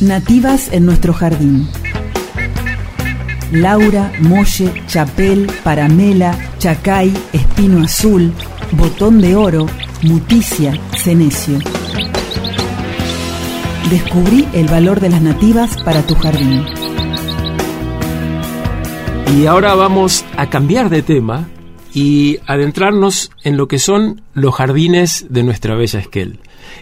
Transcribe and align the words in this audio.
Nativas 0.00 0.70
en 0.72 0.84
nuestro 0.84 1.14
jardín. 1.14 1.66
Laura, 3.50 4.12
Molle, 4.20 4.70
Chapel, 4.86 5.50
Paramela, 5.64 6.36
Chacay, 6.58 7.14
Espino 7.32 7.82
Azul, 7.82 8.30
Botón 8.72 9.22
de 9.22 9.36
Oro, 9.36 9.66
Muticia, 10.02 10.78
Cenecio. 10.94 11.58
Descubrí 13.88 14.46
el 14.52 14.66
valor 14.66 15.00
de 15.00 15.08
las 15.08 15.22
nativas 15.22 15.80
para 15.82 16.02
tu 16.02 16.14
jardín. 16.14 16.66
Y 19.34 19.46
ahora 19.46 19.74
vamos 19.74 20.26
a 20.36 20.50
cambiar 20.50 20.90
de 20.90 21.00
tema 21.00 21.48
y 21.96 22.40
adentrarnos 22.44 23.30
en 23.42 23.56
lo 23.56 23.68
que 23.68 23.78
son 23.78 24.20
los 24.34 24.54
jardines 24.54 25.28
de 25.30 25.42
nuestra 25.42 25.74
bella 25.76 25.98
Esquel 25.98 26.40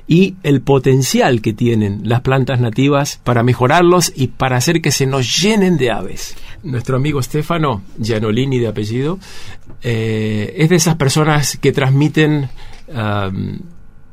y 0.09 0.35
el 0.43 0.61
potencial 0.61 1.41
que 1.41 1.53
tienen 1.53 2.01
las 2.03 2.23
plantas 2.23 2.59
nativas 2.59 3.21
para 3.23 3.45
mejorarlos 3.45 4.13
y 4.17 4.27
para 4.27 4.57
hacer 4.57 4.83
que 4.83 4.91
se 4.91 5.07
nos 5.07 5.41
llenen 5.41 5.77
de 5.77 5.93
aves. 5.93 6.35
Nuestro 6.65 6.97
amigo 6.97 7.23
Stefano, 7.23 7.83
Gianolini 7.97 8.59
de 8.59 8.67
apellido, 8.67 9.21
eh, 9.83 10.53
es 10.57 10.69
de 10.69 10.75
esas 10.75 10.97
personas 10.97 11.59
que 11.59 11.71
transmiten 11.71 12.49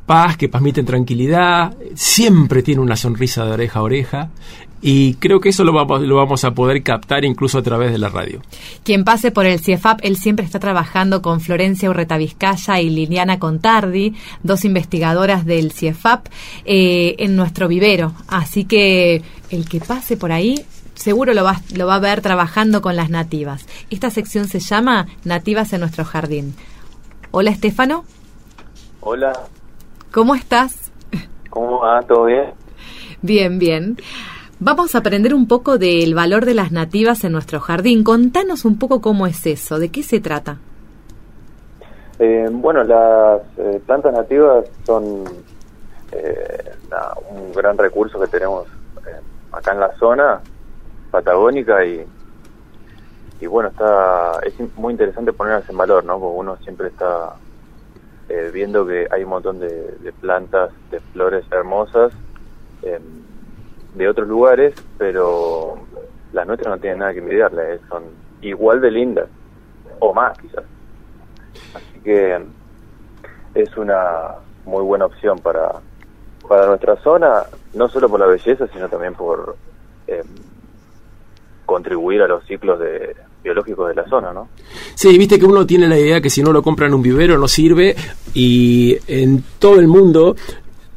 paz, 0.05 0.37
que 0.37 0.49
transmiten 0.49 0.85
tranquilidad, 0.85 1.75
siempre 1.95 2.61
tiene 2.61 2.79
una 2.79 2.95
sonrisa 2.95 3.43
de 3.43 3.53
oreja 3.53 3.79
a 3.79 3.83
oreja 3.83 4.29
y 4.81 5.15
creo 5.15 5.39
que 5.39 5.49
eso 5.49 5.63
lo 5.63 5.73
vamos, 5.73 6.01
lo 6.01 6.15
vamos 6.15 6.43
a 6.43 6.51
poder 6.51 6.81
captar 6.83 7.23
incluso 7.23 7.59
a 7.59 7.61
través 7.61 7.91
de 7.91 7.97
la 7.97 8.09
radio. 8.09 8.41
Quien 8.83 9.03
pase 9.03 9.31
por 9.31 9.45
el 9.45 9.59
CIEFAP, 9.59 9.99
él 10.03 10.17
siempre 10.17 10.45
está 10.45 10.59
trabajando 10.59 11.21
con 11.21 11.39
Florencia 11.39 11.89
Urreta 11.89 12.17
Vizcaya 12.17 12.79
y 12.79 12.89
Liliana 12.89 13.39
Contardi, 13.39 14.15
dos 14.43 14.65
investigadoras 14.65 15.45
del 15.45 15.71
CIEFAP, 15.71 16.27
eh, 16.65 17.15
en 17.19 17.35
nuestro 17.35 17.67
vivero. 17.67 18.13
Así 18.27 18.65
que 18.65 19.21
el 19.49 19.69
que 19.69 19.79
pase 19.79 20.17
por 20.17 20.31
ahí 20.31 20.65
seguro 20.95 21.33
lo 21.33 21.43
va, 21.43 21.61
lo 21.75 21.87
va 21.87 21.95
a 21.95 21.99
ver 21.99 22.21
trabajando 22.21 22.81
con 22.81 22.95
las 22.95 23.09
nativas. 23.09 23.67
Esta 23.89 24.09
sección 24.09 24.47
se 24.47 24.59
llama 24.59 25.07
Nativas 25.23 25.73
en 25.73 25.81
nuestro 25.81 26.05
jardín. 26.05 26.55
Hola, 27.31 27.51
Estefano. 27.51 28.05
Hola. 29.01 29.33
¿Cómo 30.11 30.35
estás? 30.35 30.91
¿Cómo 31.49 31.79
va? 31.79 32.01
¿Todo 32.01 32.25
bien? 32.25 32.53
Bien, 33.21 33.59
bien. 33.59 33.97
Vamos 34.63 34.93
a 34.93 34.99
aprender 34.99 35.33
un 35.33 35.47
poco 35.47 35.79
del 35.79 36.13
valor 36.13 36.45
de 36.45 36.53
las 36.53 36.71
nativas 36.71 37.23
en 37.23 37.31
nuestro 37.31 37.59
jardín. 37.59 38.03
Contanos 38.03 38.63
un 38.63 38.77
poco 38.77 39.01
cómo 39.01 39.25
es 39.25 39.47
eso, 39.47 39.79
de 39.79 39.89
qué 39.89 40.03
se 40.03 40.19
trata. 40.19 40.59
Eh, 42.19 42.47
bueno, 42.51 42.83
las 42.83 43.41
eh, 43.57 43.81
plantas 43.87 44.13
nativas 44.13 44.65
son 44.85 45.23
eh, 46.11 46.71
un 47.31 47.51
gran 47.53 47.75
recurso 47.75 48.19
que 48.19 48.27
tenemos 48.27 48.67
acá 49.51 49.71
en 49.71 49.79
la 49.79 49.97
zona 49.97 50.41
patagónica 51.09 51.83
y, 51.83 52.05
y 53.39 53.47
bueno, 53.47 53.69
está 53.69 54.41
es 54.45 54.53
muy 54.75 54.91
interesante 54.91 55.33
ponerlas 55.33 55.67
en 55.71 55.77
valor, 55.77 56.05
¿no? 56.05 56.19
Porque 56.19 56.37
uno 56.39 56.57
siempre 56.57 56.89
está 56.89 57.33
viendo 58.53 58.85
que 58.85 59.07
hay 59.09 59.23
un 59.23 59.29
montón 59.31 59.59
de, 59.59 59.97
de 59.97 60.11
plantas, 60.13 60.69
de 60.91 60.99
flores 60.99 61.45
hermosas 61.51 62.13
de 63.95 64.07
otros 64.07 64.27
lugares, 64.27 64.73
pero 64.97 65.77
las 66.33 66.47
nuestras 66.47 66.75
no 66.75 66.81
tienen 66.81 66.99
nada 66.99 67.13
que 67.13 67.19
envidiarle, 67.19 67.79
son 67.89 68.03
igual 68.41 68.81
de 68.81 68.91
lindas, 68.91 69.27
o 69.99 70.13
más 70.13 70.37
quizás. 70.37 70.63
Así 71.73 71.99
que 72.03 72.39
es 73.53 73.77
una 73.77 74.35
muy 74.65 74.83
buena 74.83 75.05
opción 75.05 75.39
para, 75.39 75.73
para 76.47 76.67
nuestra 76.67 76.95
zona, 76.97 77.43
no 77.73 77.89
solo 77.89 78.09
por 78.09 78.19
la 78.19 78.27
belleza, 78.27 78.67
sino 78.67 78.87
también 78.87 79.13
por 79.13 79.55
eh, 80.07 80.23
contribuir 81.65 82.21
a 82.21 82.27
los 82.27 82.45
ciclos 82.45 82.79
de, 82.79 83.15
biológicos 83.43 83.89
de 83.89 83.95
la 83.95 84.07
zona, 84.07 84.33
¿no? 84.33 84.49
Sí, 84.95 85.17
viste 85.17 85.39
que 85.39 85.45
uno 85.45 85.65
tiene 85.65 85.87
la 85.87 85.97
idea 85.97 86.21
que 86.21 86.29
si 86.29 86.43
no 86.43 86.51
lo 86.51 86.61
compra 86.61 86.87
en 86.87 86.93
un 86.93 87.01
vivero 87.01 87.37
no 87.37 87.47
sirve 87.47 87.95
y 88.33 88.97
en 89.07 89.43
todo 89.59 89.79
el 89.79 89.87
mundo 89.87 90.35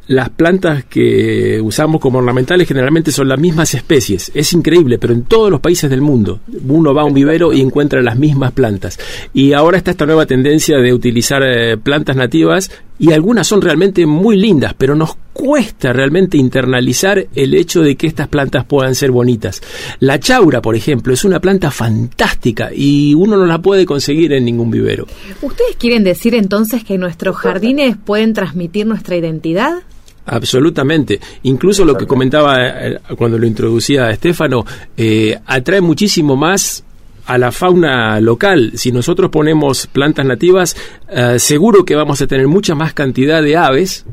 las 0.07 0.29
plantas 0.31 0.85
que 0.85 1.61
usamos 1.63 2.01
como 2.01 2.19
ornamentales 2.19 2.69
generalmente 2.69 3.13
son 3.13 3.29
las 3.29 3.39
mismas 3.39 3.75
especies. 3.75 4.31
Es 4.35 4.53
increíble, 4.53 4.99
pero 4.99 5.15
en 5.15 5.23
todos 5.23 5.51
los 5.51 5.61
países 5.61 5.91
del 5.91 6.01
mundo 6.01 6.41
uno 6.67 6.95
va 6.95 7.03
a 7.03 7.07
un 7.07 7.15
vivero 7.15 7.53
y 7.53 7.61
encuentra 7.61 8.03
las 8.03 8.19
mismas 8.19 8.53
plantas. 8.53 8.99
Y 9.33 9.53
ahora 9.53 9.79
está 9.79 9.91
esta 9.91 10.07
nueva 10.07 10.27
tendencia 10.27 10.79
de 10.79 10.93
utilizar 10.93 11.43
eh, 11.43 11.77
plantas 11.77 12.17
nativas 12.17 12.71
y 12.99 13.13
algunas 13.13 13.47
son 13.47 13.61
realmente 13.61 14.07
muy 14.07 14.37
lindas, 14.37 14.75
pero 14.77 14.95
nos 14.95 15.17
cuesta 15.33 15.93
realmente 15.93 16.37
internalizar 16.37 17.27
el 17.35 17.55
hecho 17.55 17.83
de 17.83 17.97
que 17.97 18.07
estas 18.07 18.29
plantas 18.29 18.65
puedan 18.67 18.95
ser 18.95 19.11
bonitas. 19.11 19.61
La 19.99 20.21
chaura, 20.21 20.63
por 20.63 20.77
ejemplo, 20.77 21.13
es 21.13 21.25
una 21.25 21.41
planta 21.41 21.71
fantástica 21.71 22.71
y 22.73 23.15
uno 23.15 23.37
no 23.37 23.47
la 23.47 23.61
puede 23.61 23.85
conseguir 23.85 24.33
en 24.33 24.45
ningún 24.45 24.71
vivero. 24.71 25.07
¿Ustedes 25.43 25.77
quieren 25.77 26.05
decir 26.05 26.35
entonces 26.35 26.85
que 26.85 26.99
nuestros 26.99 27.37
jardines 27.37 27.97
pueden 27.97 28.33
transmitir 28.33 28.87
nuestra 28.87 29.17
identidad? 29.17 29.83
Absolutamente. 30.27 31.21
Incluso 31.43 31.85
lo 31.85 31.97
que 31.97 32.07
comentaba 32.07 32.57
eh, 32.61 32.99
cuando 33.17 33.39
lo 33.39 33.47
introducía 33.47 34.11
Estefano, 34.11 34.65
eh, 34.97 35.39
atrae 35.47 35.81
muchísimo 35.81 36.37
más 36.37 36.85
a 37.27 37.39
la 37.39 37.53
fauna 37.53 38.21
local. 38.21 38.73
Si 38.75 38.93
nosotros 38.93 39.31
ponemos 39.31 39.87
plantas 39.87 40.27
nativas, 40.27 40.77
eh, 41.09 41.39
seguro 41.39 41.85
que 41.85 41.95
vamos 41.95 42.21
a 42.23 42.27
tener 42.27 42.49
mucha 42.49 42.75
más 42.75 42.95
cantidad 42.95 43.43
de 43.43 43.57
aves 43.57 44.05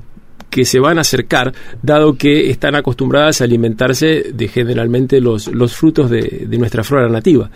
que 0.50 0.66
se 0.66 0.80
van 0.80 0.98
a 0.98 1.02
acercar, 1.02 1.54
dado 1.82 2.18
que 2.18 2.50
están 2.50 2.76
acostumbradas 2.76 3.40
a 3.40 3.46
alimentarse 3.46 4.32
de 4.34 4.48
generalmente 4.50 5.22
los, 5.22 5.48
los 5.48 5.76
frutos 5.76 6.10
de, 6.10 6.46
de 6.48 6.58
nuestra 6.58 6.84
flora 6.84 7.08
nativa. 7.08 7.50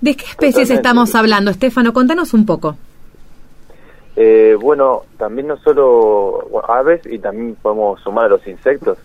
¿De 0.00 0.16
qué 0.16 0.24
especies 0.24 0.70
estamos 0.70 1.14
hablando, 1.14 1.50
Estefano? 1.50 1.92
Contanos 1.92 2.32
un 2.32 2.46
poco. 2.46 2.76
Eh, 4.14 4.56
bueno, 4.60 5.02
también 5.16 5.46
no 5.46 5.56
solo 5.58 6.46
aves 6.68 7.00
y 7.06 7.18
también 7.18 7.56
podemos 7.60 8.00
sumar 8.00 8.26
a 8.26 8.28
los 8.28 8.46
insectos, 8.46 8.98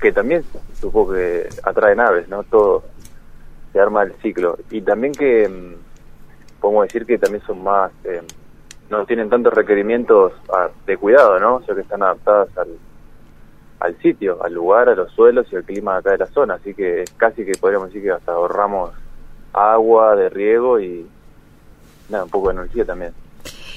que 0.00 0.12
también 0.12 0.44
supongo 0.74 1.14
que 1.14 1.48
atraen 1.62 2.00
aves, 2.00 2.28
¿no? 2.28 2.42
Todo 2.44 2.82
se 3.72 3.80
arma 3.80 4.02
el 4.02 4.12
ciclo. 4.14 4.58
Y 4.70 4.80
también 4.80 5.12
que 5.12 5.48
mm, 5.48 6.60
podemos 6.60 6.84
decir 6.84 7.06
que 7.06 7.18
también 7.18 7.44
son 7.44 7.62
más, 7.62 7.92
eh, 8.04 8.22
no 8.88 9.06
tienen 9.06 9.30
tantos 9.30 9.54
requerimientos 9.54 10.32
ah, 10.52 10.68
de 10.86 10.96
cuidado, 10.96 11.38
¿no? 11.38 11.56
O 11.56 11.62
sea 11.62 11.74
que 11.74 11.82
están 11.82 12.02
adaptadas 12.02 12.48
al, 12.58 12.76
al 13.78 13.96
sitio, 13.98 14.42
al 14.42 14.52
lugar, 14.52 14.88
a 14.88 14.96
los 14.96 15.12
suelos 15.12 15.46
y 15.52 15.56
al 15.56 15.64
clima 15.64 15.96
acá 15.96 16.10
de 16.10 16.18
la 16.18 16.26
zona. 16.26 16.54
Así 16.54 16.74
que 16.74 17.04
casi 17.16 17.44
que 17.44 17.52
podríamos 17.52 17.88
decir 17.88 18.02
que 18.02 18.10
hasta 18.10 18.32
ahorramos 18.32 18.90
agua 19.52 20.16
de 20.16 20.28
riego 20.28 20.80
y 20.80 21.06
nada, 22.08 22.24
un 22.24 22.30
poco 22.30 22.48
de 22.48 22.54
energía 22.54 22.84
también. 22.84 23.12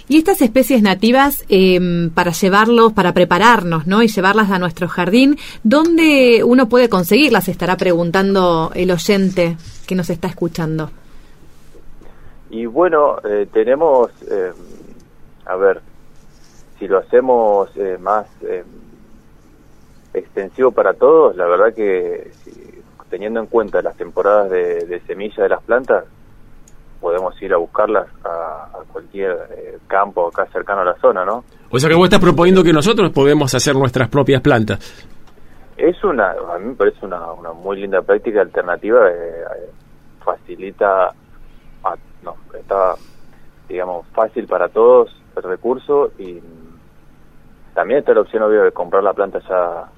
Y 0.08 0.18
estas 0.18 0.41
especies 0.41 0.81
nativas, 0.81 1.46
em, 1.50 2.09
para 2.09 2.31
llevarlos, 2.31 2.94
para 2.94 3.14
prepararnos, 3.14 3.88
¿no? 3.88 4.03
Y 4.03 4.08
llevarlas 4.08 4.52
a 4.52 4.59
nuestro 4.59 4.88
jardín, 4.88 5.38
¿dónde 5.64 6.44
uno 6.44 6.68
puede 6.68 6.90
conseguirlas? 6.90 7.47
Estará 7.47 7.78
preguntando 7.78 8.72
el 8.75 8.92
oyente 8.92 9.58
que 9.88 9.96
nos 9.96 10.09
está 10.09 10.28
escuchando. 10.28 10.90
Y 12.50 12.66
bueno, 12.66 13.18
eh, 13.24 13.47
tenemos, 13.52 14.12
em, 14.30 14.53
a 15.46 15.56
ver, 15.56 15.81
si 16.78 16.88
lo 16.88 17.00
hacemos 17.00 17.69
eh, 17.75 17.97
más 18.00 18.28
em, 18.42 18.66
extensivo 20.13 20.72
para 20.72 20.94
todos, 20.94 21.36
la 21.36 21.47
verdad 21.47 21.74
que 21.74 22.31
teniendo 23.09 23.40
en 23.40 23.46
cuenta 23.46 23.81
las 23.81 23.96
temporadas 23.96 24.50
de, 24.50 24.86
de 24.86 25.00
semilla 25.02 25.44
de 25.44 25.50
las 25.50 25.63
plantas, 25.63 26.06
podemos 27.03 27.40
ir 27.41 27.53
a 27.53 27.58
buscarlas 27.58 28.08
a, 28.24 28.69
cualquier 28.91 29.31
eh, 29.52 29.78
campo 29.88 30.28
acá 30.28 30.46
cercano 30.52 30.81
a 30.81 30.86
la 30.86 30.96
zona, 30.96 31.25
¿no? 31.25 31.44
O 31.69 31.80
sea 31.80 31.90
que 31.90 31.96
vos 31.96 32.06
estás 32.06 32.22
proponiendo 32.22 32.64
que 32.64 32.72
nosotros 32.72 33.12
podemos 33.12 33.53
hacer 33.53 33.75
nuestras 33.75 34.08
propias 34.08 34.41
plantas. 34.41 34.80
Es 35.75 36.02
una, 36.03 36.31
a 36.31 36.59
mí 36.59 36.68
me 36.69 36.75
parece 36.75 37.06
una, 37.06 37.31
una 37.33 37.51
muy 37.51 37.81
linda 37.81 38.01
práctica 38.01 38.42
alternativa, 38.42 39.10
eh, 39.10 39.44
facilita, 40.24 41.12
no, 42.24 42.36
está, 42.57 42.95
digamos, 43.68 44.06
fácil 44.13 44.48
para 44.48 44.69
todos 44.69 45.13
el 45.36 45.44
recurso 45.44 46.12
y 46.18 46.39
también 47.74 48.00
está 48.00 48.13
la 48.13 48.22
opción, 48.22 48.44
obvio, 48.44 48.63
de 48.63 48.72
comprar 48.72 49.04
la 49.04 49.13
planta 49.13 49.39
ya 49.50 49.89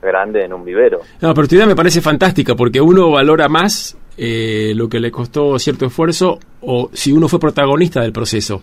grande 0.00 0.44
en 0.44 0.52
un 0.52 0.64
vivero. 0.64 1.00
No, 1.20 1.34
pero 1.34 1.48
tu 1.48 1.56
idea 1.56 1.66
me 1.66 1.74
parece 1.74 2.00
fantástica 2.00 2.54
porque 2.54 2.80
uno 2.80 3.10
valora 3.10 3.48
más 3.48 3.96
eh, 4.18 4.72
lo 4.74 4.88
que 4.88 4.98
le 4.98 5.10
costó 5.12 5.58
cierto 5.58 5.86
esfuerzo 5.86 6.40
o 6.62 6.90
si 6.92 7.12
uno 7.12 7.28
fue 7.28 7.38
protagonista 7.38 8.00
del 8.00 8.12
proceso. 8.12 8.60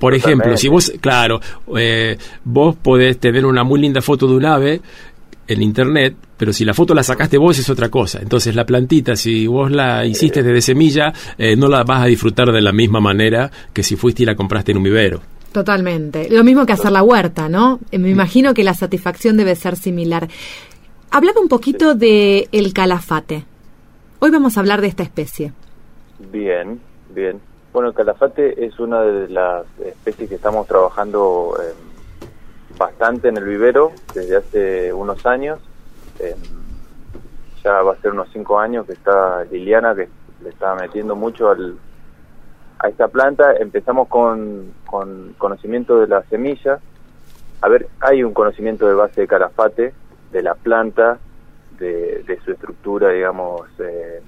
Por 0.00 0.14
ejemplo, 0.14 0.56
si 0.56 0.68
vos, 0.68 0.92
claro, 1.00 1.40
eh, 1.76 2.16
vos 2.44 2.74
podés 2.76 3.18
tener 3.18 3.44
una 3.46 3.62
muy 3.62 3.80
linda 3.80 4.00
foto 4.00 4.26
de 4.26 4.34
un 4.34 4.44
ave 4.44 4.80
en 5.46 5.62
internet, 5.62 6.16
pero 6.36 6.52
si 6.52 6.64
la 6.64 6.74
foto 6.74 6.94
la 6.94 7.02
sacaste 7.02 7.38
vos 7.38 7.58
es 7.58 7.68
otra 7.68 7.90
cosa. 7.90 8.20
Entonces 8.20 8.54
la 8.54 8.64
plantita, 8.64 9.16
si 9.16 9.46
vos 9.46 9.70
la 9.70 10.04
hiciste 10.04 10.42
desde 10.42 10.62
semilla, 10.62 11.12
eh, 11.38 11.56
no 11.56 11.68
la 11.68 11.84
vas 11.84 12.02
a 12.02 12.06
disfrutar 12.06 12.50
de 12.50 12.62
la 12.62 12.72
misma 12.72 13.00
manera 13.00 13.50
que 13.72 13.82
si 13.82 13.96
fuiste 13.96 14.22
y 14.22 14.26
la 14.26 14.34
compraste 14.34 14.72
en 14.72 14.78
un 14.78 14.84
vivero. 14.84 15.20
Totalmente. 15.52 16.28
Lo 16.30 16.42
mismo 16.42 16.66
que 16.66 16.72
hacer 16.72 16.90
la 16.90 17.02
huerta, 17.02 17.48
¿no? 17.48 17.78
Me 17.92 18.10
imagino 18.10 18.54
que 18.54 18.64
la 18.64 18.74
satisfacción 18.74 19.36
debe 19.36 19.54
ser 19.54 19.76
similar. 19.76 20.28
Hablaba 21.10 21.40
un 21.40 21.48
poquito 21.48 21.94
de 21.94 22.48
el 22.50 22.72
calafate. 22.72 23.44
Hoy 24.24 24.30
vamos 24.30 24.56
a 24.56 24.60
hablar 24.60 24.80
de 24.80 24.86
esta 24.86 25.02
especie. 25.02 25.52
Bien, 26.18 26.80
bien. 27.10 27.42
Bueno, 27.74 27.90
el 27.90 27.94
calafate 27.94 28.64
es 28.64 28.80
una 28.80 29.02
de 29.02 29.28
las 29.28 29.66
especies 29.78 30.30
que 30.30 30.36
estamos 30.36 30.66
trabajando 30.66 31.54
eh, 31.60 31.74
bastante 32.78 33.28
en 33.28 33.36
el 33.36 33.44
vivero 33.44 33.92
desde 34.14 34.36
hace 34.36 34.92
unos 34.94 35.26
años. 35.26 35.58
Eh, 36.20 36.34
ya 37.62 37.82
va 37.82 37.92
a 37.92 37.96
ser 37.96 38.12
unos 38.12 38.30
cinco 38.32 38.58
años 38.58 38.86
que 38.86 38.94
está 38.94 39.44
Liliana, 39.44 39.94
que 39.94 40.08
le 40.42 40.48
está 40.48 40.74
metiendo 40.74 41.14
mucho 41.14 41.50
al, 41.50 41.76
a 42.78 42.88
esta 42.88 43.08
planta. 43.08 43.54
Empezamos 43.56 44.08
con, 44.08 44.72
con 44.86 45.34
conocimiento 45.36 46.00
de 46.00 46.06
la 46.06 46.22
semilla. 46.30 46.78
A 47.60 47.68
ver, 47.68 47.88
hay 48.00 48.24
un 48.24 48.32
conocimiento 48.32 48.88
de 48.88 48.94
base 48.94 49.20
de 49.20 49.26
calafate, 49.26 49.92
de 50.32 50.42
la 50.42 50.54
planta, 50.54 51.18
de, 51.84 52.40
su 52.44 52.52
estructura, 52.52 53.10
digamos, 53.10 53.62
eh, 53.78 54.22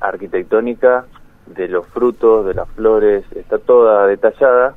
arquitectónica, 0.00 1.06
de 1.46 1.68
los 1.68 1.86
frutos, 1.88 2.46
de 2.46 2.54
las 2.54 2.68
flores, 2.70 3.24
está 3.34 3.58
toda 3.58 4.06
detallada, 4.06 4.74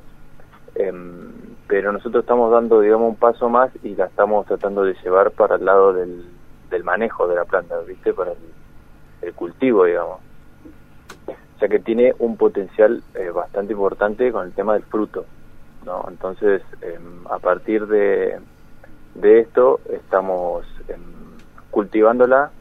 em, 0.75 1.31
pero 1.67 1.91
nosotros 1.91 2.23
estamos 2.23 2.51
dando, 2.51 2.81
digamos, 2.81 3.09
un 3.09 3.15
paso 3.15 3.49
más 3.49 3.71
y 3.83 3.95
la 3.95 4.05
estamos 4.05 4.45
tratando 4.45 4.83
de 4.83 4.95
llevar 5.03 5.31
para 5.31 5.55
el 5.55 5.65
lado 5.65 5.93
del, 5.93 6.25
del 6.69 6.83
manejo 6.83 7.27
de 7.27 7.35
la 7.35 7.45
planta, 7.45 7.79
¿viste? 7.81 8.13
Para 8.13 8.31
el, 8.31 9.33
cultivo, 9.33 9.85
digamos. 9.85 10.19
Ya 11.59 11.67
que 11.67 11.79
tiene 11.79 12.13
un 12.19 12.37
potencial 12.37 13.01
eh, 13.15 13.29
bastante 13.29 13.73
importante 13.73 14.31
con 14.31 14.45
el 14.45 14.53
tema 14.53 14.73
del 14.73 14.83
fruto, 14.83 15.25
¿no? 15.83 16.05
Entonces, 16.09 16.61
em, 16.81 17.25
a 17.27 17.39
partir 17.39 17.87
de, 17.87 18.37
de 19.15 19.39
esto, 19.39 19.79
estamos 19.89 20.65
em, 20.87 21.14
cultivándola 21.75 22.51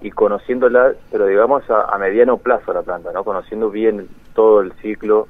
y 0.00 0.10
conociéndola, 0.10 0.94
pero 1.12 1.26
digamos 1.26 1.62
a, 1.70 1.96
mediano 1.98 2.36
plazo 2.38 2.72
la 2.72 2.82
planta, 2.82 3.12
¿no? 3.12 3.22
Conociendo 3.22 3.70
bien 3.70 4.08
todo 4.34 4.60
el 4.60 4.72
ciclo 4.82 5.28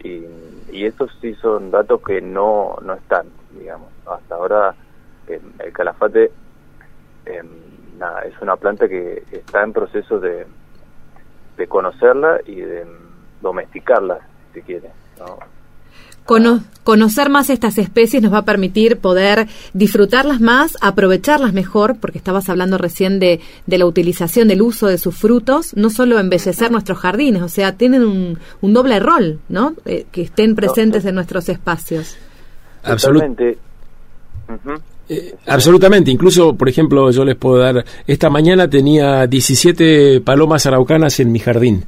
y, 0.00 0.26
y 0.70 0.84
estos 0.84 1.10
sí 1.22 1.34
son 1.36 1.70
datos 1.70 2.02
que 2.02 2.20
no, 2.20 2.76
no 2.82 2.92
están, 2.92 3.28
digamos. 3.58 3.88
Hasta 4.04 4.34
ahora 4.34 4.74
em, 5.26 5.40
el 5.58 5.72
calafate 5.72 6.30
eh, 7.24 7.42
es 8.26 8.42
una 8.42 8.56
planta 8.56 8.86
que 8.88 9.22
está 9.32 9.62
en 9.62 9.72
proceso 9.72 10.20
de, 10.20 10.46
de 11.56 11.66
conocerla 11.66 12.40
y 12.44 12.56
de 12.56 12.86
domesticarla, 13.40 14.18
si 14.52 14.60
quiere, 14.60 14.90
¿no? 15.18 15.38
Conocer 16.24 17.28
más 17.28 17.50
estas 17.50 17.78
especies 17.78 18.22
nos 18.22 18.32
va 18.32 18.38
a 18.38 18.44
permitir 18.44 18.98
poder 18.98 19.48
disfrutarlas 19.72 20.40
más, 20.40 20.76
aprovecharlas 20.80 21.52
mejor, 21.52 21.96
porque 22.00 22.18
estabas 22.18 22.48
hablando 22.48 22.78
recién 22.78 23.18
de, 23.18 23.40
de 23.66 23.78
la 23.78 23.86
utilización, 23.86 24.48
del 24.48 24.62
uso 24.62 24.86
de 24.86 24.98
sus 24.98 25.16
frutos, 25.16 25.74
no 25.76 25.90
solo 25.90 26.18
embellecer 26.18 26.70
nuestros 26.70 26.98
jardines, 26.98 27.42
o 27.42 27.48
sea, 27.48 27.76
tienen 27.76 28.04
un, 28.04 28.38
un 28.60 28.72
doble 28.72 29.00
rol, 29.00 29.40
¿no? 29.48 29.74
Eh, 29.84 30.06
que 30.10 30.22
estén 30.22 30.54
presentes 30.54 31.04
en 31.04 31.14
nuestros 31.14 31.48
espacios. 31.48 32.16
Absolutamente. 32.82 33.58
Eh, 35.08 35.34
absolutamente, 35.46 36.10
incluso, 36.10 36.54
por 36.54 36.68
ejemplo, 36.68 37.10
yo 37.10 37.24
les 37.24 37.36
puedo 37.36 37.58
dar, 37.58 37.84
esta 38.06 38.30
mañana 38.30 38.70
tenía 38.70 39.26
17 39.26 40.20
palomas 40.20 40.66
araucanas 40.66 41.18
en 41.18 41.32
mi 41.32 41.40
jardín. 41.40 41.84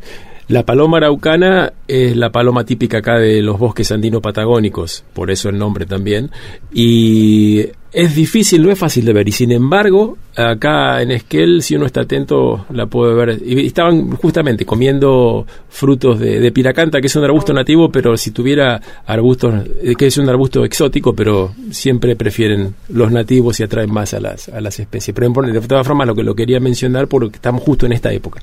La 0.48 0.64
paloma 0.66 0.98
araucana 0.98 1.72
es 1.86 2.16
la 2.16 2.30
paloma 2.30 2.64
típica 2.64 2.98
acá 2.98 3.18
de 3.18 3.42
los 3.42 3.58
bosques 3.58 3.92
andino-patagónicos, 3.92 5.04
por 5.12 5.30
eso 5.30 5.48
el 5.48 5.58
nombre 5.58 5.86
también. 5.86 6.30
Y 6.72 7.64
es 7.92 8.14
difícil, 8.14 8.62
no 8.62 8.70
es 8.70 8.78
fácil 8.78 9.04
de 9.04 9.12
ver. 9.12 9.28
Y 9.28 9.32
sin 9.32 9.52
embargo, 9.52 10.18
acá 10.34 11.00
en 11.00 11.12
Esquel, 11.12 11.62
si 11.62 11.76
uno 11.76 11.86
está 11.86 12.02
atento, 12.02 12.66
la 12.70 12.86
puede 12.86 13.14
ver. 13.14 13.40
Y 13.44 13.66
estaban 13.66 14.10
justamente 14.12 14.66
comiendo 14.66 15.46
frutos 15.68 16.18
de, 16.18 16.50
piracanta, 16.50 17.00
que 17.00 17.06
es 17.06 17.16
un 17.16 17.24
arbusto 17.24 17.52
nativo, 17.52 17.92
pero 17.92 18.16
si 18.16 18.32
tuviera 18.32 18.80
arbustos, 19.06 19.54
eh, 19.82 19.94
que 19.96 20.06
es 20.06 20.18
un 20.18 20.28
arbusto 20.28 20.64
exótico, 20.64 21.14
pero 21.14 21.54
siempre 21.70 22.16
prefieren 22.16 22.74
los 22.88 23.12
nativos 23.12 23.60
y 23.60 23.62
atraen 23.62 23.92
más 23.92 24.12
a 24.14 24.20
las, 24.20 24.48
a 24.48 24.60
las 24.60 24.80
especies. 24.80 25.14
Pero 25.14 25.30
de 25.30 25.60
todas 25.60 25.86
formas, 25.86 26.06
lo 26.06 26.14
que 26.14 26.24
lo 26.24 26.34
quería 26.34 26.58
mencionar 26.58 27.06
porque 27.06 27.36
estamos 27.36 27.62
justo 27.62 27.86
en 27.86 27.92
esta 27.92 28.12
época. 28.12 28.42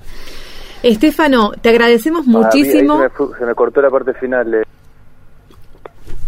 Estefano, 0.83 1.51
te 1.61 1.69
agradecemos 1.69 2.25
ah, 2.27 2.29
muchísimo. 2.29 2.99
se, 3.37 3.45
me, 3.45 3.55
cortó 3.55 3.81
la 3.81 3.89
parte 3.89 4.13
final. 4.13 4.53
Eh. 4.53 4.63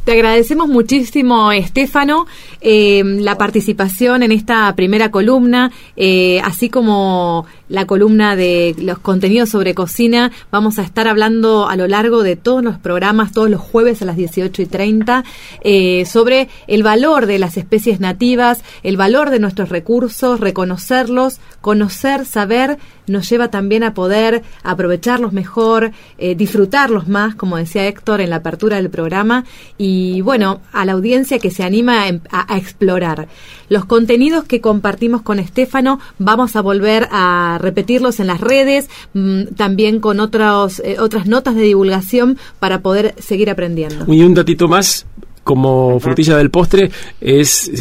Te 0.03 0.13
agradecemos 0.13 0.67
muchísimo, 0.67 1.51
Estefano, 1.51 2.25
eh, 2.59 3.03
la 3.03 3.37
participación 3.37 4.23
en 4.23 4.31
esta 4.31 4.73
primera 4.75 5.11
columna, 5.11 5.71
eh, 5.95 6.41
así 6.43 6.69
como 6.69 7.45
la 7.71 7.87
columna 7.87 8.35
de 8.35 8.75
los 8.77 8.99
contenidos 8.99 9.49
sobre 9.49 9.73
cocina. 9.73 10.31
Vamos 10.51 10.77
a 10.77 10.83
estar 10.83 11.07
hablando 11.07 11.69
a 11.69 11.77
lo 11.77 11.87
largo 11.87 12.21
de 12.21 12.35
todos 12.35 12.61
los 12.63 12.77
programas, 12.77 13.31
todos 13.31 13.49
los 13.49 13.61
jueves 13.61 14.01
a 14.01 14.05
las 14.05 14.17
18 14.17 14.61
y 14.61 14.65
30, 14.65 15.23
eh, 15.61 16.05
sobre 16.05 16.49
el 16.67 16.83
valor 16.83 17.25
de 17.25 17.39
las 17.39 17.55
especies 17.55 18.01
nativas, 18.01 18.61
el 18.83 18.97
valor 18.97 19.29
de 19.29 19.39
nuestros 19.39 19.69
recursos, 19.69 20.41
reconocerlos, 20.41 21.39
conocer, 21.61 22.25
saber, 22.25 22.77
nos 23.07 23.29
lleva 23.29 23.49
también 23.49 23.83
a 23.83 23.93
poder 23.93 24.43
aprovecharlos 24.63 25.31
mejor, 25.31 25.91
eh, 26.17 26.35
disfrutarlos 26.35 27.07
más, 27.07 27.35
como 27.35 27.57
decía 27.57 27.87
Héctor 27.87 28.21
en 28.21 28.31
la 28.31 28.37
apertura 28.37 28.77
del 28.77 28.89
programa, 28.89 29.45
y 29.77 30.21
bueno, 30.21 30.61
a 30.73 30.85
la 30.85 30.93
audiencia 30.93 31.39
que 31.39 31.51
se 31.51 31.63
anima 31.63 32.05
a, 32.05 32.53
a 32.53 32.57
explorar. 32.57 33.27
Los 33.69 33.85
contenidos 33.85 34.43
que 34.43 34.59
compartimos 34.59 35.21
con 35.21 35.39
Estefano 35.39 35.99
vamos 36.19 36.55
a 36.55 36.61
volver 36.61 37.07
a 37.11 37.57
repetirlos 37.61 38.19
en 38.19 38.27
las 38.27 38.41
redes, 38.41 38.89
mm, 39.13 39.55
también 39.55 39.99
con 39.99 40.19
otros, 40.19 40.79
eh, 40.79 40.97
otras 40.99 41.27
notas 41.27 41.55
de 41.55 41.61
divulgación 41.61 42.37
para 42.59 42.81
poder 42.81 43.15
seguir 43.19 43.49
aprendiendo. 43.49 44.05
Y 44.07 44.23
un 44.23 44.33
datito 44.33 44.67
más, 44.67 45.05
como 45.43 45.99
frutilla 45.99 46.37
del 46.37 46.51
postre 46.51 46.91
es 47.19 47.71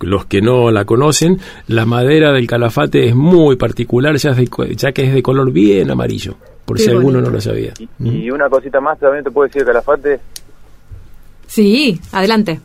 los 0.00 0.24
que 0.26 0.40
no 0.40 0.70
la 0.70 0.84
conocen 0.84 1.38
la 1.68 1.84
madera 1.84 2.32
del 2.32 2.46
calafate 2.46 3.08
es 3.08 3.14
muy 3.14 3.56
particular 3.56 4.16
ya, 4.16 4.34
ya 4.34 4.92
que 4.92 5.04
es 5.04 5.14
de 5.14 5.22
color 5.22 5.52
bien 5.52 5.90
amarillo 5.90 6.36
por 6.64 6.78
si 6.78 6.88
alguno 6.88 7.20
no 7.20 7.30
lo 7.30 7.40
sabía. 7.40 7.72
Y, 7.98 8.30
una 8.30 8.48
cosita 8.48 8.80
más 8.80 8.98
también 8.98 9.24
te 9.24 9.30
puedo 9.30 9.48
decir 9.48 9.64
calafate 9.64 10.20
sí 11.46 12.00
adelante. 12.12 12.60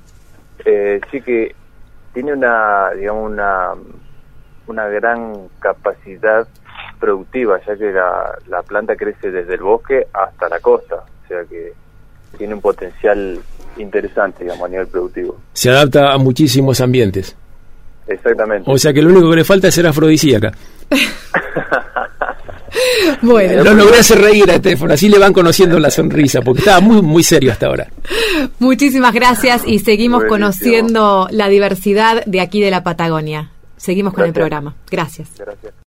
Eh, 0.63 1.01
sí 1.11 1.21
que 1.21 1.53
tiene 2.13 2.33
una 2.33 2.91
digamos 2.91 3.31
una 3.31 3.71
una 4.67 4.87
gran 4.87 5.47
capacidad 5.59 6.47
productiva, 6.95 7.59
ya 7.65 7.75
que 7.75 7.91
la, 7.91 8.37
la 8.47 8.63
planta 8.63 8.95
crece 8.95 9.31
desde 9.31 9.55
el 9.55 9.61
bosque 9.61 10.07
hasta 10.13 10.49
la 10.49 10.59
costa, 10.59 10.95
o 10.95 11.27
sea 11.27 11.43
que 11.45 11.73
tiene 12.37 12.53
un 12.53 12.61
potencial 12.61 13.39
interesante, 13.77 14.43
digamos, 14.43 14.65
a 14.65 14.69
nivel 14.69 14.87
productivo. 14.87 15.37
Se 15.53 15.69
adapta 15.69 16.13
a 16.13 16.17
muchísimos 16.17 16.79
ambientes. 16.81 17.35
Exactamente. 18.07 18.69
O 18.71 18.77
sea 18.77 18.93
que 18.93 19.01
lo 19.01 19.09
único 19.09 19.29
que 19.29 19.37
le 19.37 19.43
falta 19.43 19.67
es 19.67 19.73
ser 19.73 19.87
afrodisíaca. 19.87 20.51
bueno. 23.21 23.63
Lo 23.63 23.73
logré 23.73 23.99
hacer 23.99 24.19
reír 24.19 24.49
a 24.51 24.59
teléfono, 24.59 24.93
así 24.93 25.09
le 25.09 25.17
van 25.17 25.33
conociendo 25.33 25.79
la 25.79 25.89
sonrisa, 25.89 26.41
porque 26.41 26.59
estaba 26.59 26.81
muy, 26.81 27.01
muy 27.01 27.23
serio 27.23 27.51
hasta 27.51 27.67
ahora. 27.67 27.87
Muchísimas 28.59 29.13
gracias 29.13 29.63
y 29.65 29.79
seguimos 29.79 30.25
conociendo 30.25 31.27
la 31.31 31.49
diversidad 31.49 32.23
de 32.25 32.41
aquí 32.41 32.61
de 32.61 32.71
la 32.71 32.83
Patagonia. 32.83 33.51
Seguimos 33.77 34.13
con 34.13 34.25
el 34.25 34.33
programa. 34.33 34.75
Gracias. 34.89 35.29
Gracias. 35.37 35.73